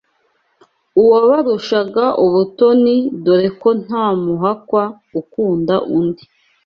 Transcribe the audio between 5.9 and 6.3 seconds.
undi